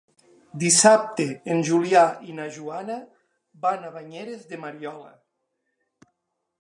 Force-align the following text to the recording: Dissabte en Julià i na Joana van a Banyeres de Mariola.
Dissabte 0.61 1.27
en 1.55 1.61
Julià 1.67 2.01
i 2.29 2.37
na 2.39 2.47
Joana 2.57 2.97
van 3.67 3.87
a 3.91 3.93
Banyeres 3.99 4.49
de 4.55 4.63
Mariola. 4.65 5.17